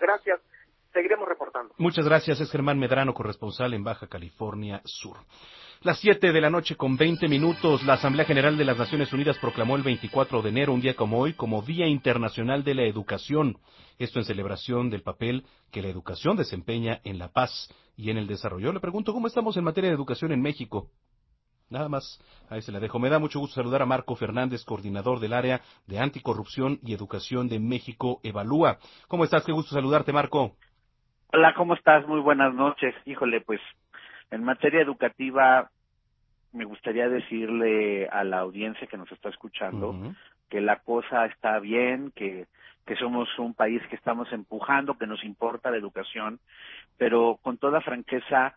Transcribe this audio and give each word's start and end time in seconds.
Gracias. 0.00 0.40
Seguiremos 0.92 1.28
reportando. 1.28 1.74
Muchas 1.78 2.04
gracias. 2.04 2.40
Es 2.40 2.50
Germán 2.50 2.78
Medrano, 2.78 3.14
corresponsal 3.14 3.72
en 3.74 3.82
Baja 3.82 4.06
California 4.06 4.82
Sur. 4.84 5.16
Las 5.80 5.98
7 5.98 6.32
de 6.32 6.40
la 6.40 6.48
noche 6.48 6.76
con 6.76 6.96
20 6.96 7.26
minutos, 7.26 7.82
la 7.82 7.94
Asamblea 7.94 8.24
General 8.24 8.56
de 8.56 8.64
las 8.64 8.78
Naciones 8.78 9.12
Unidas 9.12 9.36
proclamó 9.38 9.74
el 9.74 9.82
24 9.82 10.40
de 10.40 10.48
enero, 10.50 10.72
un 10.72 10.80
día 10.80 10.94
como 10.94 11.18
hoy, 11.18 11.32
como 11.32 11.62
Día 11.62 11.88
Internacional 11.88 12.62
de 12.62 12.74
la 12.74 12.84
Educación. 12.84 13.58
Esto 13.98 14.20
en 14.20 14.24
celebración 14.24 14.90
del 14.90 15.02
papel 15.02 15.44
que 15.72 15.82
la 15.82 15.88
educación 15.88 16.36
desempeña 16.36 17.00
en 17.02 17.18
la 17.18 17.32
paz 17.32 17.68
y 17.96 18.10
en 18.10 18.18
el 18.18 18.28
desarrollo. 18.28 18.72
Le 18.72 18.78
pregunto, 18.78 19.12
¿cómo 19.12 19.26
estamos 19.26 19.56
en 19.56 19.64
materia 19.64 19.90
de 19.90 19.96
educación 19.96 20.30
en 20.30 20.40
México? 20.40 20.88
Nada 21.72 21.88
más, 21.88 22.20
ahí 22.50 22.60
se 22.60 22.70
la 22.70 22.80
dejo. 22.80 22.98
Me 22.98 23.08
da 23.08 23.18
mucho 23.18 23.40
gusto 23.40 23.54
saludar 23.54 23.80
a 23.80 23.86
Marco 23.86 24.14
Fernández, 24.14 24.64
coordinador 24.64 25.20
del 25.20 25.32
área 25.32 25.62
de 25.86 25.98
anticorrupción 25.98 26.78
y 26.82 26.92
educación 26.92 27.48
de 27.48 27.58
México 27.58 28.20
Evalúa. 28.22 28.76
¿Cómo 29.08 29.24
estás? 29.24 29.44
Qué 29.44 29.52
gusto 29.52 29.74
saludarte, 29.74 30.12
Marco. 30.12 30.52
Hola, 31.32 31.54
¿cómo 31.54 31.74
estás? 31.74 32.06
Muy 32.06 32.20
buenas 32.20 32.54
noches. 32.54 32.94
Híjole, 33.06 33.40
pues 33.40 33.60
en 34.30 34.44
materia 34.44 34.82
educativa, 34.82 35.70
me 36.52 36.66
gustaría 36.66 37.08
decirle 37.08 38.06
a 38.08 38.22
la 38.22 38.40
audiencia 38.40 38.86
que 38.86 38.98
nos 38.98 39.10
está 39.10 39.30
escuchando 39.30 40.14
que 40.50 40.60
la 40.60 40.80
cosa 40.80 41.24
está 41.24 41.58
bien, 41.60 42.12
que, 42.14 42.44
que 42.84 42.96
somos 42.96 43.26
un 43.38 43.54
país 43.54 43.80
que 43.88 43.96
estamos 43.96 44.30
empujando, 44.32 44.98
que 44.98 45.06
nos 45.06 45.24
importa 45.24 45.70
la 45.70 45.78
educación, 45.78 46.40
pero 46.98 47.38
con 47.40 47.56
toda 47.56 47.80
franqueza, 47.80 48.54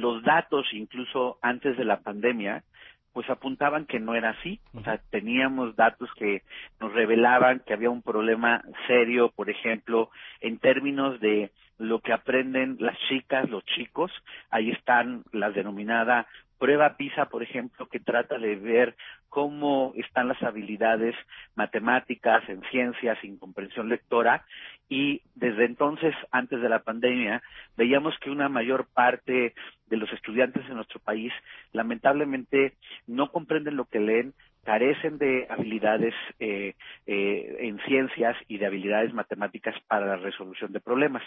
los 0.00 0.22
datos, 0.22 0.66
incluso 0.72 1.38
antes 1.42 1.76
de 1.76 1.84
la 1.84 2.00
pandemia, 2.00 2.64
pues 3.12 3.30
apuntaban 3.30 3.86
que 3.86 4.00
no 4.00 4.14
era 4.14 4.30
así. 4.30 4.60
O 4.74 4.82
sea, 4.82 4.98
teníamos 5.10 5.76
datos 5.76 6.10
que 6.18 6.42
nos 6.80 6.92
revelaban 6.92 7.60
que 7.60 7.72
había 7.72 7.88
un 7.88 8.02
problema 8.02 8.62
serio, 8.88 9.30
por 9.34 9.48
ejemplo, 9.48 10.10
en 10.40 10.58
términos 10.58 11.20
de 11.20 11.52
lo 11.78 12.00
que 12.00 12.12
aprenden 12.12 12.76
las 12.80 12.98
chicas, 13.08 13.48
los 13.48 13.64
chicos. 13.66 14.10
Ahí 14.50 14.70
están 14.70 15.22
las 15.32 15.54
denominada 15.54 16.26
prueba 16.58 16.96
PISA, 16.96 17.26
por 17.26 17.42
ejemplo, 17.42 17.86
que 17.86 18.00
trata 18.00 18.38
de 18.38 18.56
ver 18.56 18.96
cómo 19.28 19.92
están 19.96 20.28
las 20.28 20.42
habilidades 20.42 21.14
matemáticas, 21.54 22.48
en 22.48 22.62
ciencias, 22.70 23.18
en 23.22 23.38
comprensión 23.38 23.88
lectora, 23.88 24.44
y 24.88 25.22
desde 25.34 25.64
entonces, 25.64 26.14
antes 26.30 26.60
de 26.60 26.68
la 26.68 26.80
pandemia, 26.80 27.42
veíamos 27.76 28.16
que 28.18 28.30
una 28.30 28.48
mayor 28.48 28.86
parte 28.92 29.54
de 29.86 29.96
los 29.96 30.12
estudiantes 30.12 30.64
en 30.68 30.76
nuestro 30.76 31.00
país 31.00 31.32
lamentablemente 31.72 32.74
no 33.06 33.32
comprenden 33.32 33.76
lo 33.76 33.86
que 33.86 34.00
leen, 34.00 34.34
carecen 34.64 35.18
de 35.18 35.46
habilidades 35.50 36.14
eh, 36.38 36.74
eh, 37.06 37.56
en 37.60 37.78
ciencias 37.80 38.36
y 38.48 38.58
de 38.58 38.66
habilidades 38.66 39.12
matemáticas 39.12 39.74
para 39.88 40.06
la 40.06 40.16
resolución 40.16 40.72
de 40.72 40.80
problemas. 40.80 41.22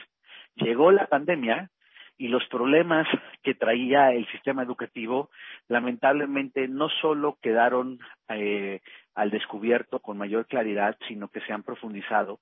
Llegó 0.55 0.91
la 0.91 1.07
pandemia 1.07 1.69
y 2.17 2.29
los 2.29 2.45
problemas 2.47 3.07
que 3.43 3.53
traía 3.53 4.11
el 4.11 4.27
sistema 4.31 4.63
educativo 4.63 5.29
lamentablemente 5.67 6.67
no 6.67 6.89
solo 6.89 7.37
quedaron 7.41 7.99
eh, 8.29 8.81
al 9.15 9.29
descubierto 9.29 9.99
con 9.99 10.17
mayor 10.17 10.47
claridad, 10.47 10.97
sino 11.07 11.27
que 11.29 11.41
se 11.41 11.53
han 11.53 11.63
profundizado. 11.63 12.39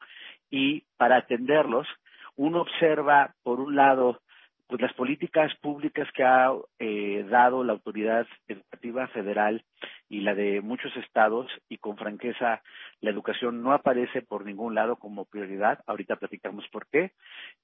Y 0.50 0.84
para 0.98 1.18
atenderlos 1.18 1.88
uno 2.36 2.62
observa 2.62 3.34
por 3.44 3.60
un 3.60 3.76
lado 3.76 4.22
pues 4.68 4.82
las 4.82 4.94
políticas 4.94 5.54
públicas 5.62 6.08
que 6.14 6.24
ha 6.24 6.52
eh, 6.80 7.26
dado 7.30 7.64
la 7.64 7.74
autoridad 7.74 8.26
educativa 8.48 9.08
federal 9.10 9.64
y 10.10 10.22
la 10.22 10.36
de 10.36 10.62
muchos 10.62 10.96
estados 10.98 11.52
y 11.68 11.78
con 11.78 11.98
franqueza 11.98 12.62
la 13.02 13.10
educación 13.10 13.62
no 13.62 13.74
aparece 13.74 14.22
por 14.22 14.46
ningún 14.46 14.76
lado 14.76 14.98
como 14.98 15.26
prioridad. 15.26 15.80
Ahorita 15.88 16.16
platicamos 16.16 16.68
por 16.70 16.88
qué. 16.88 17.12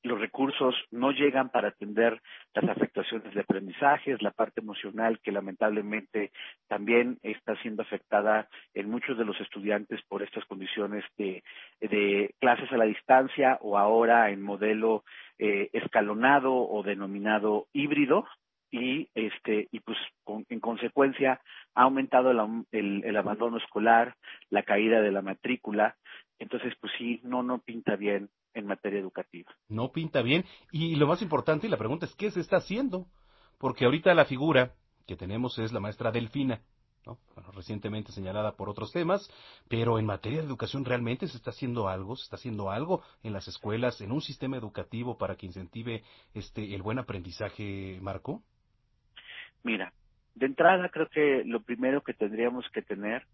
Los 0.04 0.20
recursos 0.20 0.76
no 0.92 1.12
llegan 1.12 1.50
para 1.50 1.70
atender 1.70 2.22
las 2.54 2.70
afectaciones 2.70 3.34
de 3.34 3.42
aprendizajes, 3.42 4.22
la 4.22 4.32
parte 4.32 4.62
emocional 4.62 5.20
que 5.20 5.32
lamentablemente 5.32 6.32
también 6.68 7.18
está 7.22 7.56
siendo 7.62 7.84
afectada 7.84 8.48
en 8.74 8.90
muchos 8.90 9.18
de 9.18 9.26
los 9.26 9.40
estudiantes 9.40 10.02
por 10.08 10.24
estas 10.24 10.46
condiciones 10.46 11.04
de, 11.18 11.44
de 11.80 12.34
clases 12.40 12.72
a 12.72 12.78
la 12.78 12.86
distancia 12.86 13.58
o 13.62 13.78
ahora 13.78 14.32
en 14.32 14.42
modelo 14.42 15.04
eh, 15.38 15.70
escalonado 15.74 16.54
o 16.54 16.84
denominado 16.84 17.68
híbrido, 17.74 18.26
y 18.72 19.10
este 19.14 19.68
y 19.72 19.82
pues 19.82 19.98
en 20.50 20.60
consecuencia 20.60 21.42
ha 21.74 21.84
aumentado 21.84 22.32
el, 22.32 23.04
el, 23.04 23.18
abandono 23.18 23.58
escolar, 23.58 24.16
la 24.50 24.64
caída 24.64 25.02
de 25.02 25.12
la 25.12 25.22
matrícula, 25.22 25.96
entonces 26.40 26.74
pues 26.80 26.92
sí, 26.98 27.22
no 27.24 27.44
no 27.44 27.60
pinta 27.60 27.96
bien 27.96 28.30
en 28.54 28.68
materia 28.68 29.00
educativa. 29.00 29.52
No 29.70 29.92
pinta 29.92 30.22
bien 30.22 30.46
y 30.72 30.96
lo 30.96 31.08
más 31.08 31.22
importante 31.22 31.68
y 31.68 31.70
la 31.70 31.78
pregunta 31.78 32.06
es 32.06 32.16
qué 32.16 32.32
se 32.32 32.42
está 32.42 32.58
haciendo, 32.58 33.08
porque 33.58 33.86
ahorita 33.86 34.14
la 34.14 34.26
figura 34.26 34.74
que 35.08 35.16
tenemos 35.16 35.58
es 35.60 35.72
la 35.72 35.80
maestra 35.80 36.12
Delfina, 36.12 36.62
¿no? 37.06 37.18
Bueno, 37.36 37.52
recientemente 37.52 38.12
señalada 38.12 38.56
por 38.56 38.70
otros 38.70 38.92
temas, 38.92 39.30
pero 39.68 39.98
en 39.98 40.06
materia 40.06 40.40
de 40.40 40.48
educación 40.48 40.86
realmente 40.86 41.28
se 41.28 41.38
está 41.38 41.52
haciendo 41.52 41.88
algo, 41.88 42.16
se 42.16 42.24
está 42.24 42.36
haciendo 42.36 42.70
algo 42.70 43.02
en 43.24 43.34
las 43.34 43.48
escuelas, 43.48 44.02
en 44.02 44.12
un 44.12 44.22
sistema 44.22 44.58
educativo 44.58 45.18
para 45.18 45.36
que 45.36 45.46
incentive 45.46 46.04
este 46.34 46.76
el 46.76 46.82
buen 46.82 47.00
aprendizaje, 47.00 48.00
Marco. 48.02 48.44
Mira, 49.64 49.94
de 50.36 50.46
entrada 50.46 50.90
creo 50.90 51.08
que 51.08 51.44
lo 51.46 51.62
primero 51.62 52.02
que 52.02 52.14
tendríamos 52.14 52.70
que 52.70 52.82
tener 52.82 53.26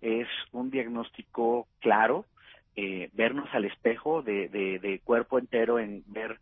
es 0.00 0.28
un 0.50 0.70
diagnóstico 0.70 1.68
claro 1.80 2.26
eh, 2.74 3.10
vernos 3.12 3.48
al 3.52 3.66
espejo 3.66 4.22
de, 4.22 4.48
de, 4.48 5.00
cuerpo 5.04 5.38
entero 5.38 5.78
en 5.78 6.02
ver, 6.06 6.30
de 6.30 6.41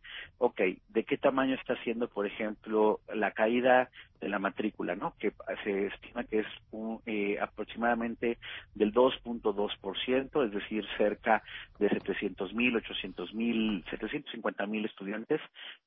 qué 1.10 1.18
tamaño 1.18 1.56
está 1.56 1.74
siendo, 1.82 2.06
por 2.06 2.24
ejemplo, 2.24 3.00
la 3.12 3.32
caída 3.32 3.90
de 4.20 4.28
la 4.28 4.38
matrícula, 4.38 4.94
¿no? 4.94 5.14
Que 5.18 5.32
se 5.64 5.88
estima 5.88 6.22
que 6.22 6.38
es 6.38 6.46
un, 6.70 7.00
eh, 7.04 7.36
aproximadamente 7.40 8.38
del 8.76 8.92
2.2%, 8.94 10.44
es 10.46 10.52
decir, 10.52 10.86
cerca 10.96 11.42
de 11.80 11.88
700 11.88 12.54
mil, 12.54 12.76
800 12.76 13.34
mil, 13.34 13.84
750 13.90 14.66
mil 14.66 14.84
estudiantes 14.84 15.40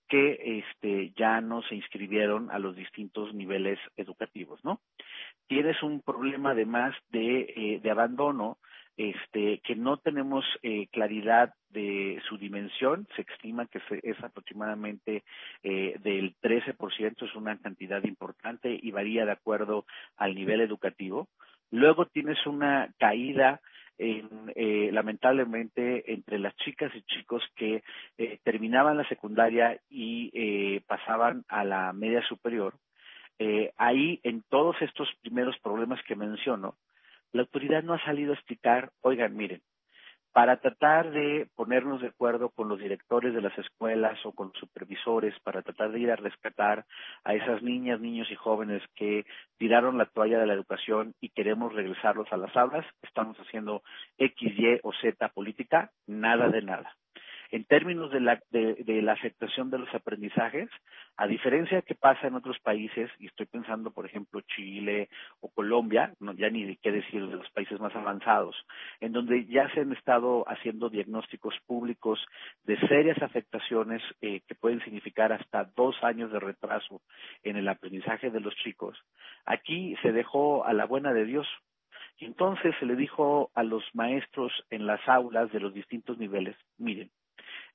que 0.09 0.59
este, 0.59 1.13
ya 1.15 1.39
no 1.39 1.61
se 1.61 1.75
inscribieron 1.75 2.51
a 2.51 2.59
los 2.59 2.75
distintos 2.75 3.33
niveles 3.33 3.79
educativos, 3.95 4.59
¿no? 4.65 4.81
Tienes 5.47 5.81
un 5.83 6.01
problema 6.01 6.51
además 6.51 6.93
de, 7.11 7.53
eh, 7.55 7.79
de 7.81 7.91
abandono 7.91 8.57
este, 8.97 9.59
que 9.59 9.75
no 9.75 9.97
tenemos 9.97 10.45
eh, 10.61 10.87
claridad 10.91 11.53
de 11.69 12.21
su 12.27 12.37
dimensión, 12.37 13.07
se 13.15 13.23
estima 13.23 13.65
que 13.65 13.81
es 14.03 14.23
aproximadamente 14.23 15.23
eh, 15.63 15.95
del 16.03 16.35
13%, 16.41 17.25
es 17.25 17.35
una 17.35 17.57
cantidad 17.57 18.03
importante 18.03 18.77
y 18.81 18.91
varía 18.91 19.25
de 19.25 19.31
acuerdo 19.31 19.85
al 20.17 20.35
nivel 20.35 20.61
educativo. 20.61 21.27
Luego 21.71 22.05
tienes 22.05 22.45
una 22.45 22.93
caída 22.99 23.59
en, 23.97 24.51
eh, 24.55 24.89
lamentablemente 24.91 26.11
entre 26.11 26.39
las 26.39 26.55
chicas 26.57 26.91
y 26.95 27.01
chicos 27.03 27.43
que 27.55 27.83
eh, 28.17 28.39
terminaban 28.43 28.97
la 28.97 29.07
secundaria 29.07 29.79
y 29.89 30.31
eh, 30.33 30.81
pasaban 30.87 31.43
a 31.47 31.63
la 31.63 31.93
media 31.93 32.21
superior. 32.27 32.75
Eh, 33.39 33.71
ahí 33.77 34.19
en 34.23 34.43
todos 34.49 34.75
estos 34.81 35.09
primeros 35.21 35.57
problemas 35.59 35.99
que 36.03 36.15
menciono, 36.15 36.75
la 37.33 37.41
autoridad 37.41 37.83
no 37.83 37.93
ha 37.93 38.05
salido 38.05 38.31
a 38.31 38.35
explicar, 38.35 38.91
oigan, 39.01 39.35
miren, 39.35 39.61
para 40.33 40.57
tratar 40.57 41.11
de 41.11 41.47
ponernos 41.55 42.01
de 42.01 42.07
acuerdo 42.07 42.49
con 42.49 42.67
los 42.67 42.79
directores 42.79 43.35
de 43.35 43.41
las 43.41 43.55
escuelas 43.57 44.17
o 44.25 44.31
con 44.31 44.47
los 44.47 44.57
supervisores, 44.57 45.39
para 45.41 45.61
tratar 45.61 45.91
de 45.91 45.99
ir 45.99 46.11
a 46.11 46.15
rescatar 46.15 46.85
a 47.23 47.35
esas 47.35 47.61
niñas, 47.61 47.99
niños 47.99 48.29
y 48.31 48.35
jóvenes 48.35 48.81
que 48.95 49.25
tiraron 49.57 49.97
la 49.97 50.07
toalla 50.07 50.39
de 50.39 50.47
la 50.47 50.53
educación 50.53 51.13
y 51.21 51.29
queremos 51.29 51.73
regresarlos 51.73 52.31
a 52.31 52.37
las 52.37 52.55
aulas, 52.55 52.85
estamos 53.03 53.37
haciendo 53.37 53.83
X, 54.17 54.53
Y 54.57 54.79
o 54.81 54.91
Z 54.93 55.29
política, 55.29 55.91
nada 56.07 56.49
de 56.49 56.63
nada. 56.63 56.95
En 57.53 57.65
términos 57.65 58.09
de 58.09 58.19
la, 58.19 58.41
de, 58.49 59.01
la 59.03 59.11
aceptación 59.11 59.69
de 59.69 59.77
los 59.77 59.93
aprendizajes, 59.93 60.71
a 61.17 61.27
diferencia 61.27 61.77
de 61.77 61.83
que 61.83 61.93
pasa 61.93 62.25
en 62.25 62.33
otros 62.33 62.57
países, 62.57 63.11
y 63.19 63.27
estoy 63.27 63.45
pensando, 63.45 63.91
por 63.91 64.07
ejemplo, 64.07 64.41
Chile 64.41 65.07
o 65.39 65.49
Colombia, 65.49 66.15
no, 66.19 66.33
ya 66.33 66.49
ni 66.49 66.65
de 66.65 66.77
qué 66.77 66.91
decir 66.91 67.27
de 67.27 67.35
los 67.35 67.47
países 67.51 67.79
más 67.79 67.95
avanzados, 67.95 68.55
en 69.01 69.11
donde 69.11 69.45
ya 69.45 69.69
se 69.75 69.81
han 69.81 69.93
estado 69.93 70.43
haciendo 70.49 70.89
diagnósticos 70.89 71.53
públicos 71.67 72.25
de 72.63 72.75
serias 72.87 73.21
afectaciones 73.21 74.01
eh, 74.21 74.41
que 74.47 74.55
pueden 74.55 74.83
significar 74.83 75.31
hasta 75.31 75.65
dos 75.75 75.95
años 76.03 76.31
de 76.31 76.39
retraso 76.39 77.03
en 77.43 77.55
el 77.55 77.69
aprendizaje 77.69 78.31
de 78.31 78.39
los 78.39 78.55
chicos, 78.55 78.97
aquí 79.45 79.95
se 80.01 80.11
dejó 80.11 80.65
a 80.65 80.73
la 80.73 80.85
buena 80.85 81.13
de 81.13 81.25
Dios. 81.25 81.47
Y 82.17 82.25
entonces 82.25 82.73
se 82.79 82.87
le 82.87 82.95
dijo 82.95 83.51
a 83.53 83.61
los 83.61 83.83
maestros 83.93 84.51
en 84.71 84.87
las 84.87 85.07
aulas 85.07 85.51
de 85.51 85.59
los 85.59 85.73
distintos 85.73 86.17
niveles, 86.17 86.55
miren, 86.77 87.11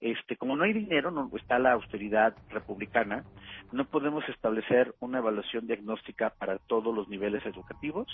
este, 0.01 0.37
como 0.37 0.57
no 0.57 0.65
hay 0.65 0.73
dinero, 0.73 1.11
no 1.11 1.31
está 1.37 1.59
la 1.59 1.73
austeridad 1.73 2.35
republicana, 2.51 3.25
no 3.73 3.85
podemos 3.85 4.23
establecer 4.29 4.95
una 5.01 5.19
evaluación 5.19 5.67
diagnóstica 5.67 6.31
para 6.31 6.59
todos 6.59 6.95
los 6.95 7.09
niveles 7.09 7.45
educativos, 7.45 8.07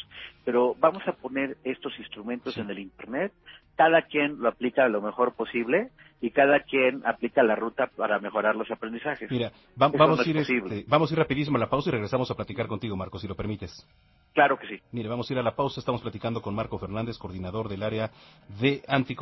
pero 0.44 0.74
vamos 0.80 1.02
a 1.06 1.12
poner 1.12 1.56
estos 1.64 1.92
instrumentos 1.98 2.56
en 2.56 2.70
el 2.70 2.78
Internet, 2.78 3.32
cada 3.76 4.02
quien 4.02 4.38
lo 4.38 4.48
aplica 4.48 4.88
lo 4.88 5.02
mejor 5.02 5.34
posible 5.34 5.90
y 6.20 6.30
cada 6.30 6.60
quien 6.60 7.02
aplica 7.06 7.42
la 7.42 7.54
ruta 7.54 7.90
para 7.96 8.18
mejorar 8.18 8.56
los 8.56 8.70
aprendizajes. 8.70 9.30
Mira, 9.30 9.52
vamos, 9.76 10.20
a 10.20 10.28
ir, 10.28 10.38
este, 10.38 10.84
vamos 10.86 11.10
a 11.10 11.14
ir 11.14 11.18
rapidísimo 11.18 11.56
a 11.58 11.60
la 11.60 11.68
pausa 11.68 11.90
y 11.90 11.92
regresamos 11.92 12.30
a 12.30 12.34
platicar 12.34 12.66
contigo, 12.66 12.96
Marco, 12.96 13.18
si 13.18 13.28
lo 13.28 13.34
permites. 13.34 13.86
Claro 14.32 14.58
que 14.58 14.66
sí. 14.66 14.82
Mire, 14.90 15.08
vamos 15.08 15.30
a 15.30 15.32
ir 15.32 15.38
a 15.38 15.42
la 15.42 15.54
pausa. 15.54 15.78
Estamos 15.78 16.02
platicando 16.02 16.42
con 16.42 16.54
Marco 16.54 16.78
Fernández, 16.78 17.18
coordinador 17.18 17.68
del 17.68 17.84
área 17.84 18.10
de 18.60 18.82
anticorrupción 18.88 19.04